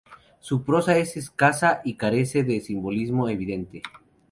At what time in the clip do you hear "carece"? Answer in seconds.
1.95-2.41